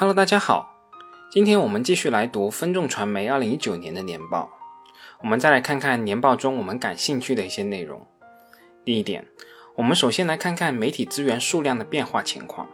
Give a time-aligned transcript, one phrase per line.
[0.00, 0.78] Hello，大家好，
[1.30, 4.48] 今天我们继续来读分众传媒二零一九年的年报。
[5.20, 8.06] 我们再来看看年报中我们感兴趣的一些内容。
[8.82, 9.26] 第一点，
[9.74, 12.66] 我们首先来看看媒体资源数量的变化情况。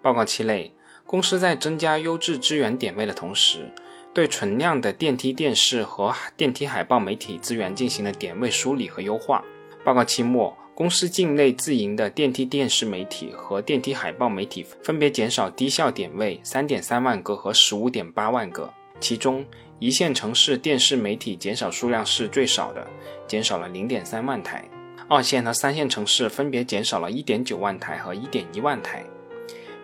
[0.00, 0.74] 报告期内，
[1.04, 3.70] 公司在增加优质资源点位的同时，
[4.14, 9.44] 对存量的电梯电视和电梯海报媒体资源进行了点位梳理和优化。
[9.84, 10.56] 报告期末。
[10.74, 19.44] 公司境内自营的电梯电视媒体和电梯海报媒体分别减少低效点位三点三万个和十五点八万个，其中
[19.78, 22.86] 一线城市电视媒体减少数量是最少的，
[23.26, 24.62] 减少了零点三万台；
[25.08, 29.04] 二线和三线城市分别减少了一点九万台和一点一万台。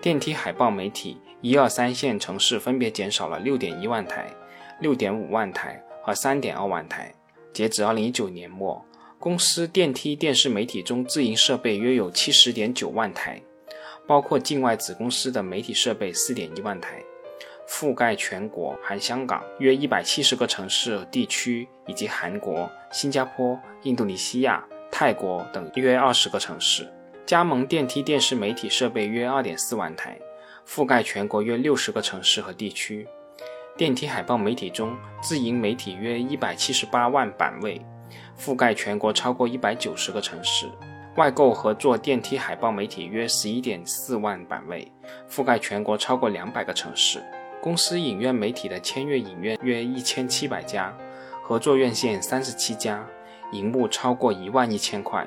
[0.00, 4.26] 电梯海报媒体一二三线城市分别减少了六点一万台、
[4.80, 7.12] 六点五万台和三点二万台。
[7.52, 8.82] 截止二零一九年末。
[9.20, 13.42] 公司电梯电视媒体中自营设备约有七十点九万台，
[14.06, 17.02] 包括境外子公司的媒体设备四点一万台，
[17.68, 26.88] 覆盖全国含香港约一百七十个城市地区，以及韩国、新加坡、印度尼西亚、泰国等约二十个城市。
[27.26, 30.16] 加盟电梯电视媒体设备约二点四万台，
[30.64, 33.04] 覆盖全国约六十个城市和地区。
[33.76, 37.84] 电梯海报媒体中自营媒体约一百七十八万版位。
[38.38, 40.70] 覆盖全国超过一百九十个城市，
[41.16, 44.90] 外购合作电梯海报媒体约十一点四万版位，
[45.28, 47.20] 覆盖全国超过两百个城市。
[47.60, 50.96] 公司影院媒体的签约影院约一千七百家，
[51.42, 53.04] 合作院线三十七家，
[53.50, 55.26] 银幕超过一万一千块，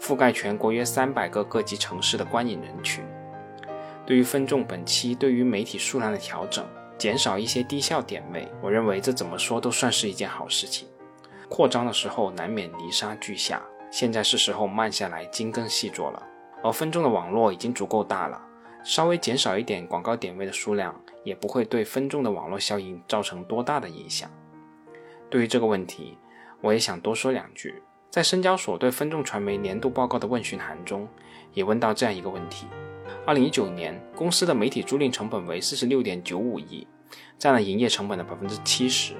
[0.00, 3.04] 覆盖全国约三百个各级城市的观影人群。
[4.06, 6.64] 对于分众本期对于媒体数量的调整，
[6.96, 10.86] 减少一些低效点位，我认为这怎么说都算是一件好事情。
[11.48, 16.22] 扩张的时候难免泥沙俱下，现在是时候慢下来精耕细作了。
[16.62, 18.40] 而分众的网络已经足够大了，
[18.82, 24.30] 稍微减少一点广告点位的数量，也不会对分众的网络效应造成多大的影响。
[25.28, 26.16] 对于这个问题，
[26.60, 27.82] 我也想多说两句。
[28.10, 31.06] 在深交所对分众传媒年度报告的问询函中，
[31.52, 32.66] 也问到这样一个问题：
[33.26, 36.86] 二零一九年公司的媒体租赁成本为四十六点九五亿，
[37.38, 39.14] 占了营业成本的百分之七十。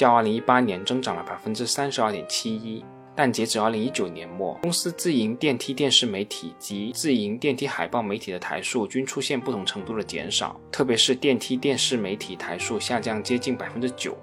[0.00, 2.82] 较2018年增长了32.71%，
[3.14, 14.14] 但截止2019年末，公司自营电梯电视媒体及自营电梯海报媒体的台数均出现不同程度的减少，特别是电梯电视媒体台数下降接近9%。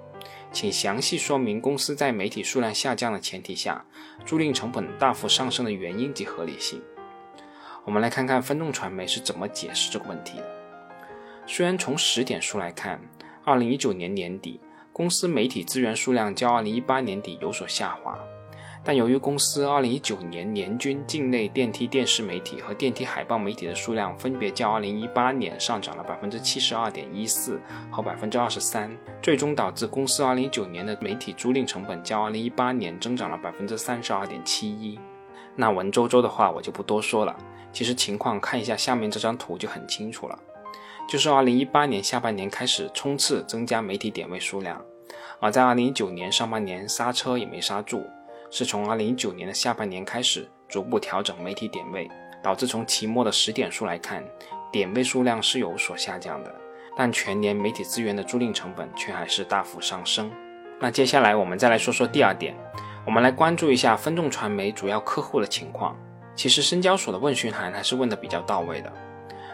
[0.50, 3.84] 请详细说明公司在媒体数量下降的前提下，
[4.26, 6.82] 租赁成本大幅上升的原因及合理性。
[7.84, 10.44] 我们来看看分众传媒是怎么解释这个问题的。
[11.46, 13.00] 虽然从时点数来看
[13.44, 14.58] ，2019年年底。
[14.98, 18.18] 公司媒体资源数量较2018年底有所下滑，
[18.82, 27.58] 但由于公司2019年年均境内电梯电视媒体和电梯海报媒体的数量分别较2018年上涨了72.14%
[27.92, 28.90] 和23%，
[29.22, 34.98] 最终导致公司2019年的媒体租赁成本较2018年增长了32.71%。
[35.54, 37.36] 那文绉绉的话我就不多说了，
[37.72, 40.36] 其实情况看一下下面这张图就很清楚了。
[41.08, 44.78] 就是二零一八年下半年开始冲刺增加媒体点位数量，
[45.40, 48.06] 而在二零一九年上半年刹车也没刹住，
[48.50, 52.10] 是从二零一九年的下半年开始逐步调整媒体点位，
[52.42, 54.22] 导致从期末的十点数来看，
[54.70, 56.54] 点位数量是有所下降的，
[56.94, 60.30] 但全年媒体资源的租赁成本却还是大幅上升。
[60.78, 62.54] 那接下来我们再来说说第二点，
[63.06, 65.96] 我们来关注一下分众传媒主要客户的情况。
[66.36, 68.92] 其实深交所的问询函还是问的比较到位的。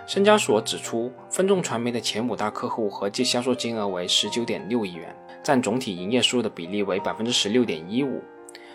[0.07, 8.23] 深交所指出，分众传媒的前五大客户合计销售金额为十九点六亿元，占总体营业收入的比例为百分之十六点一五。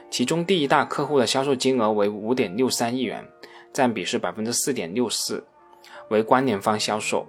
[0.10, 3.24] 其中第一大客户的销售金额为五点六三亿元，
[3.72, 5.46] 占比是百分之四点六四，
[6.10, 7.28] 为关联方销售。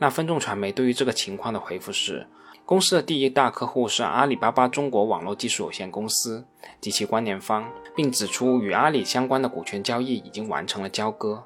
[0.00, 2.26] 那分众传媒对于这个情况的回复是，
[2.66, 6.44] 公司的第一大客户是阿里巴巴中国网络技术有限公司
[6.80, 11.44] 及其关联方，并指出与阿里相关的股权交易已经完成了交割。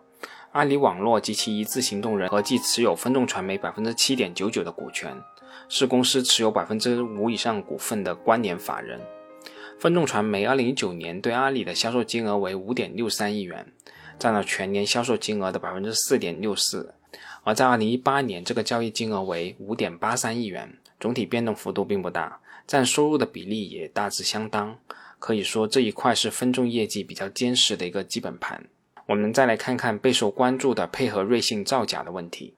[0.56, 5.14] 阿里网络及其一致行动人合计持有分众传媒百分之七点九九的股权，
[5.68, 8.98] 是公司持有百分之五以上股份的关联法人。
[9.78, 13.70] 分众传媒二零一九年对阿里的销售金额为五点六三亿元，
[14.18, 16.94] 占了全年销售金额的百分之四点六四。
[17.44, 24.78] 而在二零一八年，这个交易金额为五点八三亿元，总体变动幅度并不大，占收入的比例也大致相当。
[25.18, 28.64] 可以说这一块是分众业绩比较坚实的一个基本盘。
[29.06, 32.54] 我们再来看看备受关注的配合瑞幸造假的问题。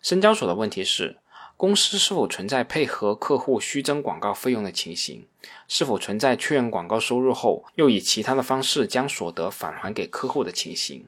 [0.00, 1.18] 深交所的问题是：
[1.56, 5.26] 公司是否存在配合客户虚增广告费用的情形？
[5.66, 11.04] 是否存在确认广告收入后又以其他的方式将所得返还给客户的情形？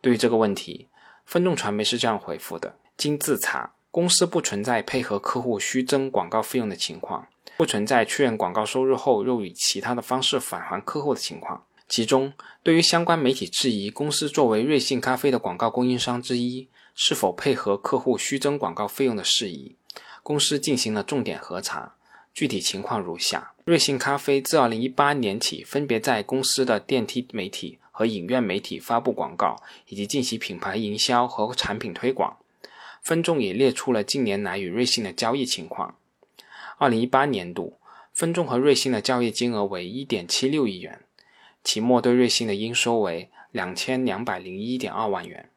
[0.00, 0.88] 对于这个问题，
[1.24, 11.64] 分众传媒是这样回复的：经自查，公司不存在配合客户虚增广告费用的情况，不存在确认广告收入后又以其他的方式返还客户的情况。
[11.92, 19.76] 其中，对于相关媒体质疑公司作为瑞幸咖啡的广告供应商之一，是否配合客户虚增广告费用的事宜，
[20.22, 21.96] 公司进行了重点核查。
[22.32, 32.38] 具体情况如下：瑞幸咖啡自2018年起，分别在公司的电梯媒体和影院媒体发布广告，以及进行品牌营销和产品推广。
[33.02, 35.96] 分众也列出了近年来与瑞幸的交易情况。
[36.78, 37.76] 2018年度，
[38.14, 41.02] 分众和瑞幸的交易金额为1.76亿元。
[41.64, 45.48] 期末对瑞幸的应收为两千两百零一点二万元。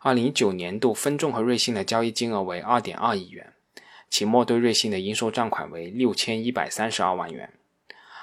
[0.00, 3.52] 二零一九年度分众和瑞幸的交易金额为二点二亿元，
[4.08, 7.52] 期末对瑞幸的应收账款为六千一百三十二万元。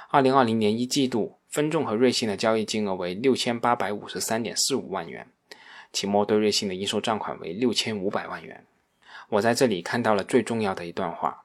[0.09, 5.27] 二零二零年一季度分众和瑞幸的交易金额为六千八百五十三点四五万元，
[5.91, 8.65] 期末对瑞幸的应收账款为六千五百万元。
[9.29, 11.43] 我在这里看到了最重要的一段话：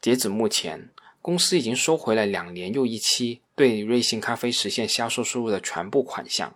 [0.00, 0.88] 截止目前。
[1.22, 6.54] 公司已经收回了两年又一期对瑞幸咖啡实现销售收入的全部款项。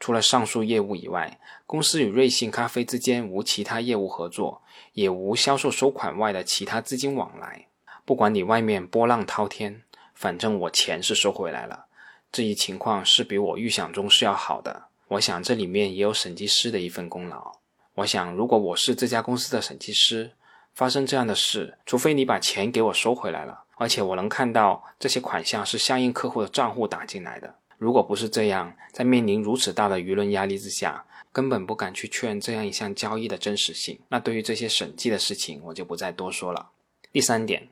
[0.00, 4.60] 除了上述业务以外，公司与瑞幸咖啡之间无其他业务合作，
[4.94, 7.66] 也无销售收款外的其他资金往来。
[8.04, 9.82] 不管你外面波浪滔天，
[10.14, 11.86] 反正我钱是收回来了。
[12.32, 14.86] 这一情况是比我预想中是要好的。
[15.06, 17.52] 我想这里面也有审计师的一份功劳。
[17.94, 20.32] 我想，如果我是这家公司的审计师，
[20.74, 23.61] 发生这样的事，除非你把钱给我收回来了。
[23.82, 27.56] 而且我能看到这些款项是相应客户的账户打进来的。
[27.78, 33.98] 如果不是这样，在面临如此大的舆论压力之下，根本不敢去确认这样一项交易的真实性。
[34.08, 36.68] 那对于这些审计的事情，我就不再多说了。
[37.10, 37.68] 第三点，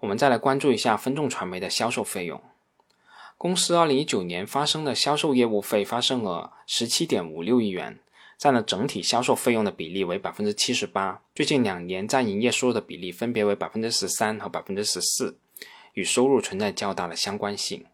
[0.00, 2.40] 我们再来关注一下分众传媒的销售费用。
[3.36, 7.98] 公司二零一九年发生的销售业务费发生额十七点五六亿元。
[8.38, 15.36] 占了整体销售费用的比例为百分之七十八，最近两年占营业收入的比例分别为百分之十三和百分之十四，
[15.94, 17.84] 与收入存在较大的相关性。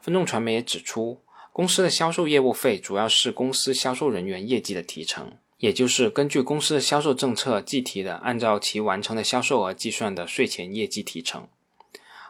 [0.00, 1.20] 分众传媒也指出，
[1.52, 11.48] 公司的销售业务费主要是公司销售人员业绩的提成，也就是根据公司的销售政策计提的，按照其完成的销售额计算的税前业绩提成。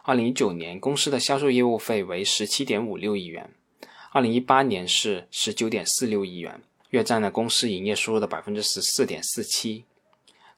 [0.03, 3.49] 二零一九年公司的销售业务费为十七点五六亿元，
[4.11, 6.61] 二零一八年是十九点四六亿元。
[6.91, 9.83] 约占了公司营业收入的百分之十四点四七。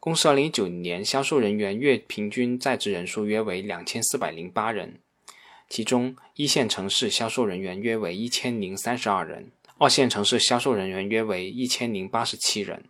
[0.02, 5.02] 公司二零一九年销售人员月平均在职人数约为两千四百零八人，
[5.68, 12.86] 其中一线城市销售人员约为一千零三十二人，二线城市销售人员约为一千零八十七人。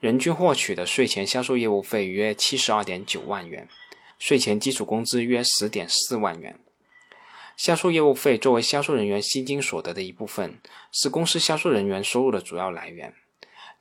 [0.00, 3.68] 人均获取的税前销售业务费约七十二点九万元，
[4.18, 6.58] 税前基础工资约十点四万元。
[7.56, 10.58] 销售业务费作为销售人员薪金所得的一部分，
[10.90, 13.14] 是公司销售人员收入的主要来源。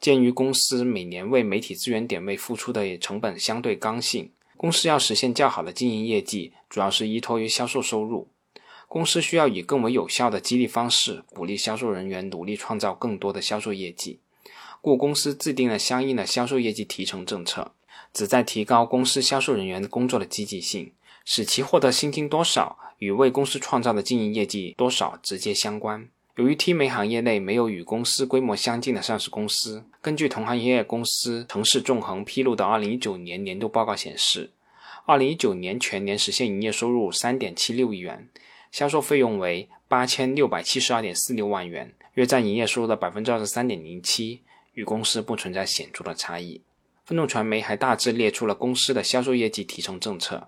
[0.01, 8.27] 鉴于公司每年为媒体资源点位付出的成本相对刚性，公司要实现较好的经营业绩，主要是依托于销售收入。
[8.87, 14.19] 公司需要以更为有效的激励方式，鼓励销售人员努力创造更多的销售业绩。
[14.81, 17.71] 故公司制定了相应的销售业绩提成政策，
[18.11, 20.91] 旨在提高公司销售人员工作的积极性。
[21.23, 26.09] 使其获得薪金多少与为公司创造的经营业绩多少直接相关。
[26.41, 34.49] 由于 T 媒行业内没有与公司规模相近的上市公司，根据同行业公司城市纵横披露的2019年年度报告显示
[35.05, 38.27] ，2019年全年实现营业收入3.76亿元，
[38.71, 44.39] 销售费用为8672.46万元，约占营业收入的23.07%，
[44.73, 46.61] 与公司不存在显著的差异。
[47.05, 50.47] 分众传媒还大致列出了公司的销售业绩提成政策。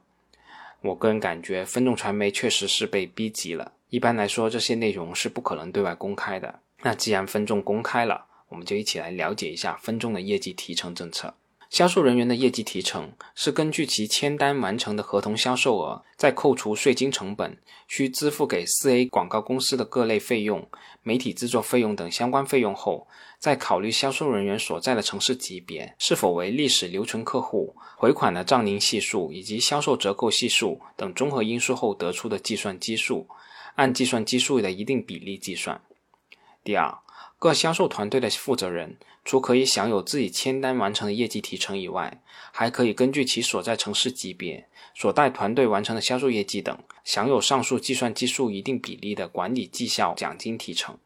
[0.82, 3.74] 我个人感觉，分众传媒确实是被逼急了。
[3.94, 6.62] 一般来说，这些内容是不可能对外公开的。
[6.82, 11.36] 那既然分众公开了，我们就一起来了解一下分众的业绩提成政策。
[11.70, 20.68] 销售人员的业绩提成是根据其签单完成的合同销售额，在扣除税金成本、需支付给四 A 广告公司的各类费用、
[21.04, 23.08] 媒体制作费用等相关费用后，
[23.38, 33.28] 再考虑销售人员所在的城市级别是否为历史留存客户、回款的账龄系数以及销售折扣系数等综合因素后得出的计算基数，
[33.75, 35.82] 按计算基数的一定比例计算。
[36.63, 37.00] 第二。
[37.39, 50.98] 各销售团队的负责人，除可以享有自己签单完成的业绩提成以外，还可以根据其所在城市级别、所带团队完成的销售业绩等，享有上述计算基数一定比例的管理绩效奖金提成。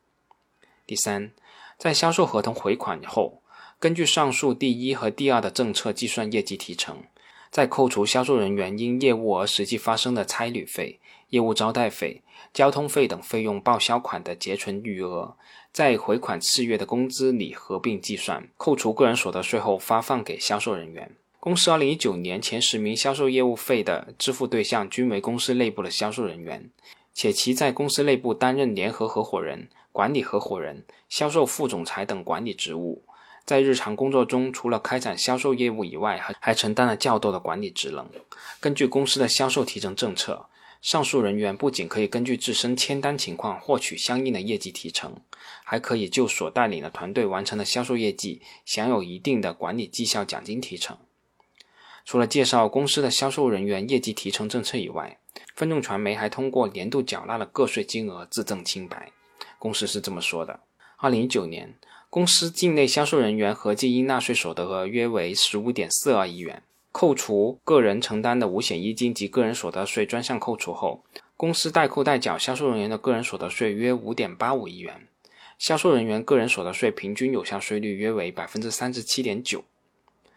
[0.85, 1.31] 第三，
[1.79, 3.41] 在销售合同回款后，
[3.79, 7.05] 根据上述第一和第二的政策计算业绩提成，
[7.49, 12.21] 再扣除销售人员因业务而实际发生的差旅费、业务招待费、
[12.53, 15.35] 交通费等费用报销款的结存余额。
[15.71, 21.15] 在回款次月的工资里合并计算，扣除个人所得税后发放给销售人员。
[21.39, 26.69] 公司2019年前十名销售业务费的支付对象均为公司内部的销售人员，
[27.13, 33.03] 且其在公司内部担任联合合伙人、管理合伙人、销售副总裁等管理职务。
[33.45, 38.09] 在日常工作中，除了开展销售业务以外，还还承担了较多的管理职能。
[38.59, 40.47] 根据公司的销售提成政策，
[40.81, 45.15] 上述人员不仅可以根据自身签单情况获取相应的业绩提成，
[45.63, 50.97] 还可以就所带领的团队完成的销售业绩享有一定的管理绩效奖金提成。
[52.05, 55.19] 除了介绍公司的销售人员业绩提成政策以外，
[55.53, 59.11] 分众传媒还通过年度缴纳的个税金额自证清白。
[59.59, 60.61] 公司是这么说的：
[60.97, 61.75] 二零一九年，
[62.09, 66.63] 公司境内销售人员合计应纳税所得额约为十五点四二亿元，
[66.99, 71.03] 扣除个人承担的五险一金及个人所得税专项扣除后，
[71.35, 75.07] 公司代扣代缴销售人员的个人所得税约五点八五亿元，
[75.59, 79.63] 销售人员个人所得税平均有效税率约为百分之三十七点九。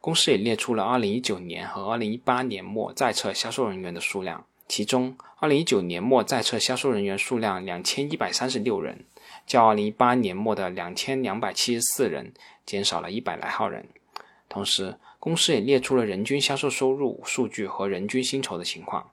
[0.02, 9.06] 公司也列出了2019年和2018年末在册销售人员的数量，其中2019年末在册销售人员数量2136人，
[9.46, 12.34] 较2018年末的2274人
[12.66, 13.88] 减少了一百来号人。
[14.50, 19.10] 同时，公司也列出了人均销售收入数据和人均薪酬的情况。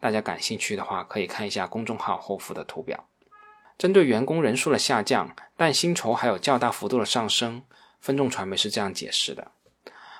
[0.00, 3.06] 大家感兴趣的话，可以看一下公众号后附的图表。
[3.78, 7.62] 针对员工人数的下降，但薪酬还有较大幅度的上升，
[8.00, 9.52] 分众传媒是这样解释的。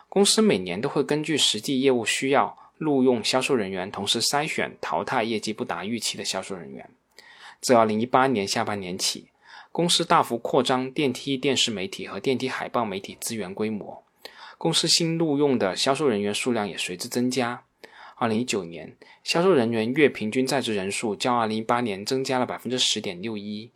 [0.09, 6.89] 公司每年都会根据实际业务需要录用销售人员，同时筛选淘汰业绩不达预期的销售人员。
[7.61, 9.29] 自2018年下半年起，
[9.73, 14.03] 公司大幅扩张电梯电视媒体和电梯海报媒体资源规模，
[14.61, 17.63] 公司新录用的销售人员数量也随之增加。
[18.19, 23.71] 2019年，销售人员月平均在职人数较2018年增加了百分之十点六一。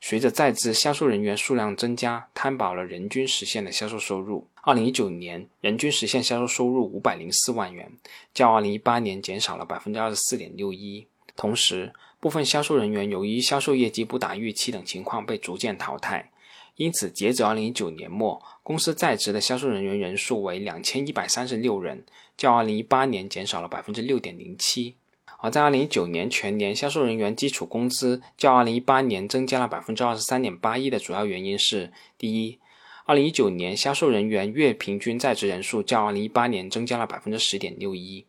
[0.00, 4.48] 随着在职销售人员数量增加，摊薄了人均实现的销售收入。
[4.62, 7.92] 二零一九年人均实现销售收入五百零四万元，
[8.34, 11.06] 较二零一八年减少了百分之二十四点六一。
[11.36, 16.32] 同时，部分销售人员由于销售业绩不达预期等情况被逐渐淘汰，
[16.76, 22.04] 因此截止二零一九年末，公司在职的销售人员人数为两千一百三十六人，
[22.36, 24.94] 较二零一八年减少了百分之六点零七。
[25.38, 32.58] 而在二零一九年全年销售人员基础工资较二零一八年增加了百分之二十三点八一的主要原因是：第一，
[33.04, 38.26] 二零一九年销售人员月平均在职人数较二零一八年增加了百分之十点六一。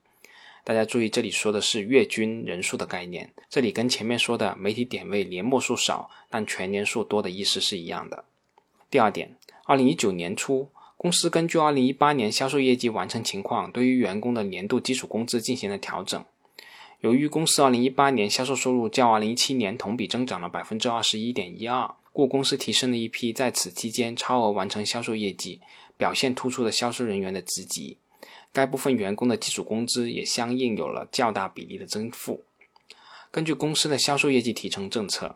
[0.64, 8.26] 大家注意，这里说的是月均人数的概念，这里跟前面说的媒体点位年末数少但全年数多的意思是一样的。
[8.90, 16.24] 第二点，二零一九年初，公司根据二零一八年销售业绩完成情况，对于员工的年度基础工资进行了调整。
[17.02, 25.62] 由于公司2018年销售收入较2017年同比增长了百分之二十一点一二，故公司提升了一批在此期间超额完成销售业绩、
[25.98, 27.98] 表现突出的销售人员的职级，
[28.52, 32.44] 该部分员工的基础工资也相应有了较大比例的增幅。
[33.30, 35.36] 根据公司的销售业绩提成政策，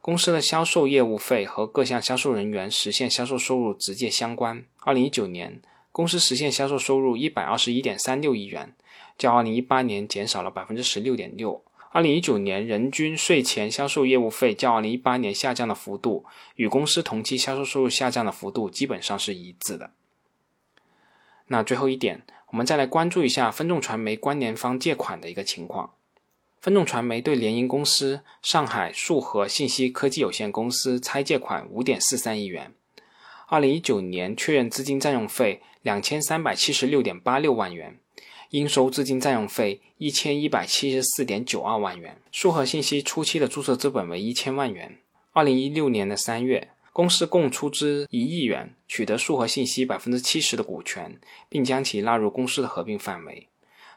[0.00, 4.64] 公司的销售业务费和各项销售人员实现销售收入直接相关。
[4.84, 5.60] 2019年，
[5.92, 8.74] 公司实现销售收入121.36亿元。
[9.18, 11.62] 较二零一八年减少了百分之十六点六。
[11.92, 19.90] 二零一九年人均税前销售业务费较二零一八年下降的幅度，与公司同期销售收入下降的幅度基本上是一致的。
[21.48, 25.92] 那最后一点，我们再来关注一下分众传媒关联方借款的一个情况。
[26.60, 32.74] 分众传媒对联营公司上海数和信息科技有限公司拆借款五点四三亿元。
[33.48, 37.98] 二零一九年确认资金占用费两千三百七十六点八六万元。
[38.50, 42.20] 应收资金占用费一千一百七十四点九二万元。
[42.32, 44.98] 数和信息初期的注册资本为一千万元。
[45.32, 53.46] 二零一六年的三月，公司共出资一亿元，取得数和信息百分之七十的股权，并将其纳入公司的合并范围。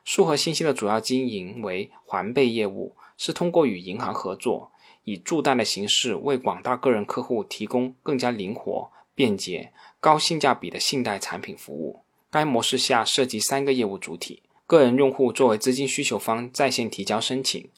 [0.03, 4.71] 数和信息的主要经营为环备业务，是通过与银行合作，
[5.05, 12.01] 以助贷的形式为广大个人客户提供更加灵活、便捷、高性价比的信贷产品服务。
[12.29, 17.69] 该模式下涉及三个业务主体：个人用户作为资金需求方在线提交申请；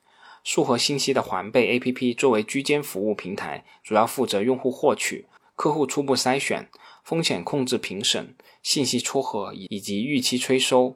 [0.44, 6.70] 数和信息的环贝 APP 作为居间服务平台，主要负责用户获取、客户初步筛选、
[7.04, 10.96] 风险控制评审、信息撮合以及预期催收；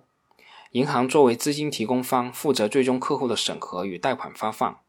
[0.71, 4.79] 银行作为资金提供方，负责最终客户的审核与贷款发放。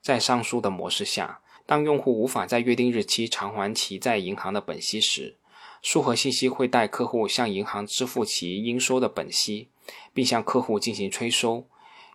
[0.00, 5.36] 在上述的模式下，当用户无法在约定日期偿还其在银行的本息时，
[5.82, 9.68] 数和信息会带客户向银行支付其应收的本息，
[10.14, 11.66] 并向客户进行催收。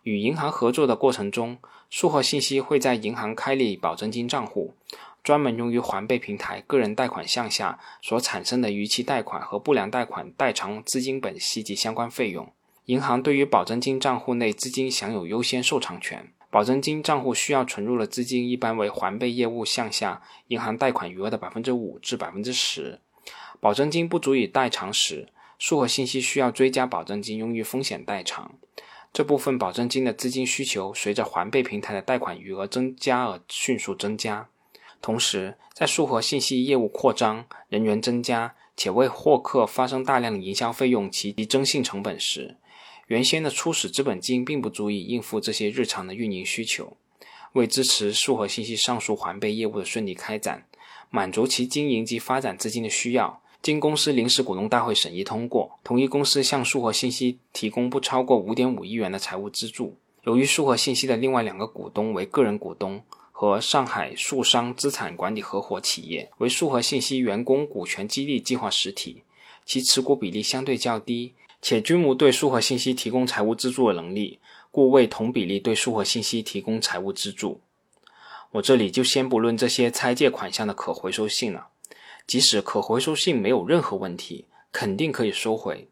[0.02, 1.60] 与银行合作的过程中，
[1.92, 4.74] 数和信息会在银行开立保证金账户，
[5.24, 12.52] 专门用于还备平台个人贷款项下所产生的逾期贷款和不良贷款代偿资金本息及相关费用。
[12.86, 16.32] 银行对于保证金账户内资金享有优先受偿权。
[16.52, 23.00] 保证金账户需要存入的资金一般为还备业务项下银行贷款余额的百分之五至百分之十。
[23.60, 25.28] 保证金不足以代偿时，
[25.58, 28.54] 数核信息需要追加保证金用于风险代偿。
[29.12, 34.48] 这部分保证金的资金需求随着还备平台的贷款余额增加而迅速增加。
[35.02, 42.58] 同时，在数核信息业务扩张、人员增加且为获客发生大量营销费用及征信成本时，
[43.08, 46.98] 原先的初始资本金并不足以应付这些日常的运营需求。
[47.54, 50.66] 为支持数核信息上述还备业务的顺利开展，
[51.10, 59.98] 满足其经营及发展资金的需要，经公司临时股东大会审议通过，同意公司向数核信息提供不超过五点五亿元的财务资助。
[60.24, 63.04] 由于数核信息的另外两个股东为个人股东。
[63.38, 69.24] 和上海数商资产管理合伙企业为数核信息员工股权激励计划实体，
[69.66, 71.34] 其持股比例相对较低，
[71.68, 74.38] 且均无对数和信息提供财务资助的能力，
[74.70, 77.60] 故未同比例对数和信息提供财务资助。
[78.52, 81.70] 我这里就先不论这些拆借款项的可回收性了，
[82.28, 85.88] 即使可回收性没有任何问题，肯定可以收回。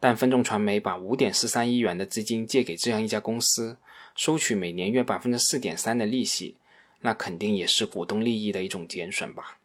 [0.00, 3.76] 但分众传媒把五点四三亿元的资金借给这样一家公司，
[4.16, 6.56] 收取每年约百分之四点三的利息。
[7.02, 9.58] 那肯定也是股东利益的一种减损吧。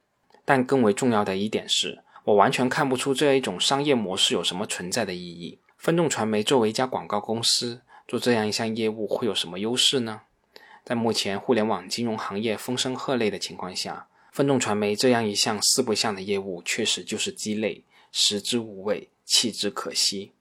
[0.43, 5.60] 但更为重要的一点是，我完全看不出这样一种商业模式有什么存在的意义。
[5.77, 10.22] 分众传媒作为一家广告公司，做这样一项业务会有什么优势呢？
[10.84, 20.32] 在目前互联网金融行业风声鹤唳的情况下，分众传媒这样一项四不像的业务确实就是鸡肋，食之无味，弃之可惜。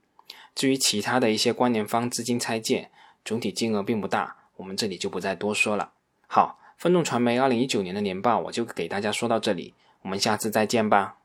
[0.55, 2.91] 至于其他的一些关联方资金拆借，
[3.25, 5.93] 总体金额并不大，我们这里就不再多说了。
[6.27, 6.59] 好。
[6.79, 9.73] 分众传媒二零一九年的年报，我就给大家说到这里，
[10.03, 11.17] 我们下次再见吧。